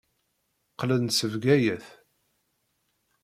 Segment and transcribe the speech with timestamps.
[0.71, 1.85] Qqlen-d seg Bgayet.